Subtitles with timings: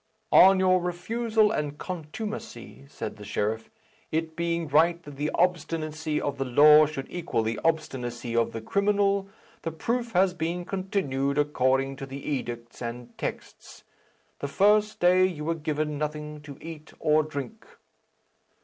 [0.31, 3.69] "On your refusal and contumacy," said the sheriff,
[4.11, 8.61] "it being right that the obstinacy of the law should equal the obstinacy of the
[8.61, 9.27] criminal,
[9.61, 13.83] the proof has been continued according to the edicts and texts.
[14.39, 17.67] The first day you were given nothing to eat or drink."